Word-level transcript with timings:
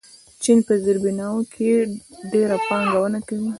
چین 0.43 0.59
په 0.67 0.73
زیربناوو 0.83 1.49
کې 1.53 1.69
ډېره 2.31 2.57
پانګونه 2.67 3.19
کوي. 3.27 3.49